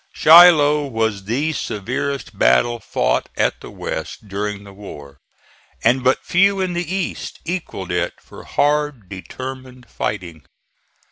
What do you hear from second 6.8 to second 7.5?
East